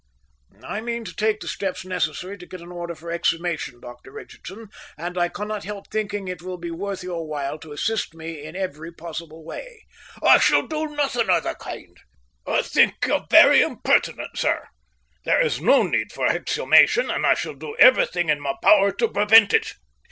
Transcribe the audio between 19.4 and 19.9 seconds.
it.